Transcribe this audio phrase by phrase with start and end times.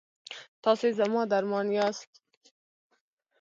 [0.63, 2.09] تاسې زما درمان یاست؟